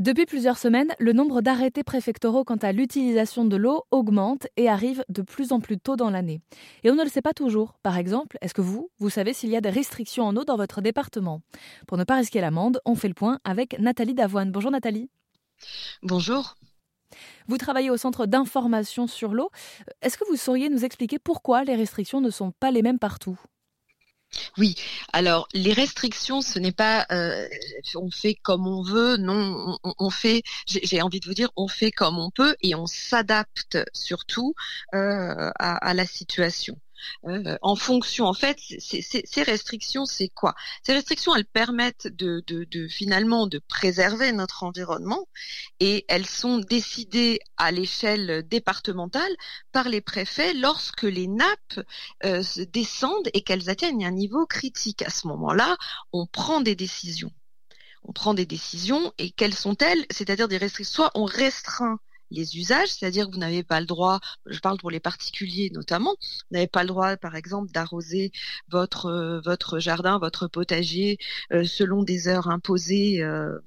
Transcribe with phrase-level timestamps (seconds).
[0.00, 5.04] Depuis plusieurs semaines, le nombre d'arrêtés préfectoraux quant à l'utilisation de l'eau augmente et arrive
[5.08, 6.40] de plus en plus tôt dans l'année.
[6.84, 7.74] Et on ne le sait pas toujours.
[7.82, 10.56] Par exemple, est-ce que vous, vous savez s'il y a des restrictions en eau dans
[10.56, 11.40] votre département?
[11.88, 14.52] Pour ne pas risquer l'amende, on fait le point avec Nathalie Davoine.
[14.52, 15.10] Bonjour Nathalie.
[16.04, 16.54] Bonjour.
[17.48, 19.50] Vous travaillez au centre d'information sur l'eau.
[20.02, 23.40] Est-ce que vous sauriez nous expliquer pourquoi les restrictions ne sont pas les mêmes partout?
[24.58, 24.76] Oui,
[25.18, 27.48] alors les restrictions, ce n'est pas euh,
[27.96, 31.90] on fait comme on veut, non, on, fait, j'ai envie de vous dire, on fait
[31.90, 34.54] comme on peut et on s'adapte surtout
[34.94, 36.78] euh, à, la situation.
[37.26, 40.54] Euh, en fonction, en fait, ces restrictions, c'est quoi?
[40.84, 42.42] Ces restrictions, elles permettent de,
[42.88, 45.28] finalement de préserver notre environnement
[45.80, 49.30] et elles sont décidées à l'échelle départementale
[49.72, 51.80] par les préfets lorsque les nappes
[52.24, 52.42] euh,
[52.72, 55.02] descendent et qu'elles atteignent un niveau critique.
[55.02, 55.76] À ce moment-là,
[56.12, 57.32] on prend des décisions
[58.04, 60.06] on prend des décisions et quelles sont-elles?
[60.10, 60.94] C'est-à-dire des restrictions.
[60.94, 62.00] Soit on restreint
[62.30, 66.16] les usages, c'est-à-dire que vous n'avez pas le droit, je parle pour les particuliers notamment,
[66.20, 68.32] vous n'avez pas le droit, par exemple, d'arroser
[68.68, 71.18] votre euh, jardin, votre potager
[71.52, 73.58] euh, selon des heures imposées euh,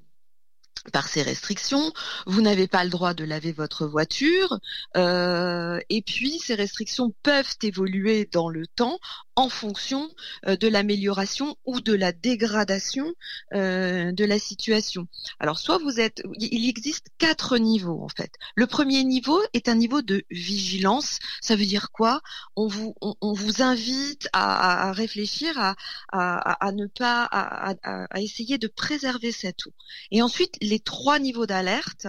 [0.92, 1.92] par ces restrictions,
[2.26, 4.58] vous n'avez pas le droit de laver votre voiture,
[4.96, 8.98] et puis ces restrictions peuvent évoluer dans le temps
[9.36, 10.10] en fonction
[10.46, 13.12] euh, de l'amélioration ou de la dégradation
[13.54, 15.08] euh, de la situation.
[15.40, 18.32] Alors soit vous êtes, il existe quatre niveaux en fait.
[18.54, 21.18] Le premier niveau est un niveau de vigilance.
[21.40, 22.20] Ça veut dire quoi?
[22.56, 25.74] On vous on, vous invite à, réfléchir à,
[26.12, 29.72] à, ne pas à, essayer de préserver cette eau.
[30.10, 32.06] Et ensuite les trois niveaux d'alerte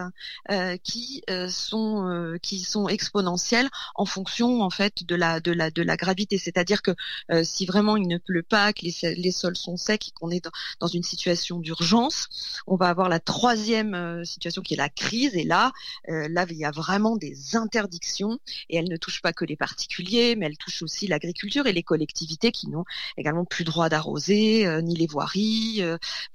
[0.52, 5.82] euh, qui sont qui sont exponentiels en fonction en fait de la de la de
[5.82, 6.38] la gravité.
[6.38, 6.92] C'est-à-dire que
[7.44, 10.48] si vraiment il ne pleut pas, que les, sols sont secs et qu'on est
[10.80, 15.36] dans, une situation d'urgence, on va avoir la troisième situation qui est la crise.
[15.36, 15.72] Et là,
[16.08, 18.40] là il y a vraiment des interdictions
[18.70, 21.84] et elles ne touchent pas que les particuliers, mais elles touchent aussi l'agriculture et les
[21.84, 22.86] collectivités qui n'ont
[23.18, 25.82] également plus droit d'arroser ni les voiries.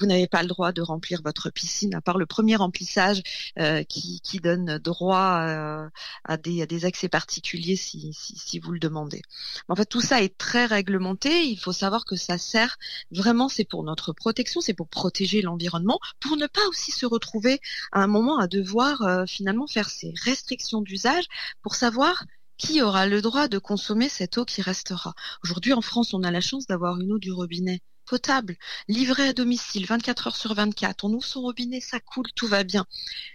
[0.01, 3.23] vous n'avez pas le droit de remplir votre piscine à part le premier remplissage
[3.59, 5.89] euh, qui, donne droit euh,
[6.25, 9.23] à, des, des, accès particuliers si, si, vous le demandez.
[9.69, 11.47] En fait, tout ça est très réglementé.
[11.47, 12.77] Il faut savoir que ça sert
[13.11, 17.61] vraiment, c'est pour notre protection, c'est pour protéger l'environnement, pour ne pas aussi se retrouver
[17.93, 21.25] à un moment à devoir euh, finalement faire ces restrictions d'usage
[21.63, 22.25] pour savoir
[22.57, 25.15] qui aura le droit de consommer cette eau qui restera.
[25.45, 28.57] Aujourd'hui, en France, on a la chance d'avoir une eau du robinet potable,
[28.89, 31.05] livré à domicile 24 heures sur 24.
[31.05, 32.87] On ouvre son robinet, ça coule, tout va bien.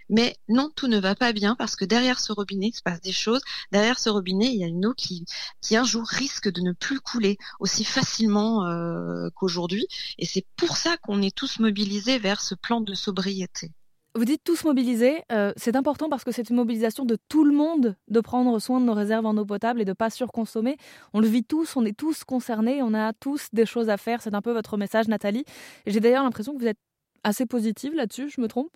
[0.08, 3.00] Mais non, tout ne va pas bien parce que derrière ce robinet, il se passe
[3.00, 3.42] des choses.
[3.72, 5.24] Derrière ce robinet, il y a une eau qui,
[5.60, 9.86] qui un jour risque de ne plus couler aussi facilement euh, qu'aujourd'hui.
[10.18, 13.70] Et c'est pour ça qu'on est tous mobilisés vers ce plan de sobriété.
[14.16, 15.22] Vous dites tous mobilisés.
[15.32, 18.80] Euh, c'est important parce que c'est une mobilisation de tout le monde de prendre soin
[18.80, 20.76] de nos réserves en eau potable et de pas surconsommer.
[21.14, 24.22] On le vit tous, on est tous concernés, on a tous des choses à faire.
[24.22, 25.44] C'est un peu votre message, Nathalie.
[25.88, 26.78] J'ai d'ailleurs l'impression que vous êtes
[27.24, 28.70] assez positive là-dessus, je me trompe?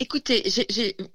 [0.00, 0.42] Écoutez,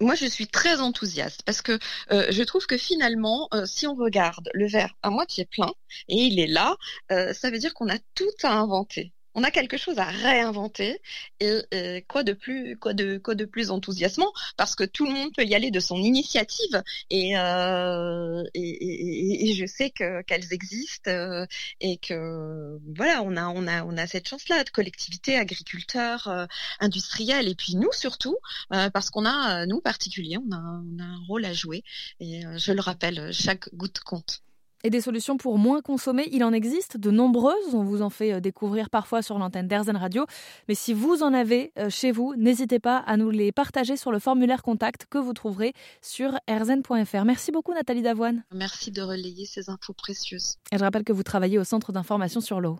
[0.00, 1.78] moi je suis très enthousiaste parce que
[2.12, 5.72] euh, je trouve que finalement, euh, si on regarde le verre à moitié plein
[6.08, 6.76] et il est là,
[7.08, 11.00] ça veut dire qu'on a tout à inventer on a quelque chose à réinventer
[11.40, 14.32] et, quoi de plus quoi de quoi de plus enthousiasmant?
[14.56, 19.90] Parce que tout le monde peut y aller de son initiative et euh, je sais
[19.90, 21.46] que qu'elles existent euh,
[21.80, 26.28] et que voilà on a on a on a cette chance là de collectivité agriculteurs
[26.28, 26.46] euh,
[26.80, 28.36] industriels et puis nous surtout
[28.68, 31.82] parce qu'on a nous particuliers on a, on a un rôle à jouer
[32.20, 34.42] et je le rappelle chaque goutte compte.
[34.82, 37.74] Et des solutions pour moins consommer, il en existe de nombreuses.
[37.74, 40.26] On vous en fait euh, découvrir parfois sur l'antenne d'Airzen Radio.
[40.68, 44.10] Mais si vous en avez euh, chez vous, n'hésitez pas à nous les partager sur
[44.10, 47.24] le formulaire contact que vous trouverez sur airzen.fr.
[47.24, 48.42] Merci beaucoup Nathalie Davoine.
[48.54, 50.56] Merci de relayer ces infos précieuses.
[50.72, 52.78] Et je rappelle que vous travaillez au Centre d'information sur l'eau.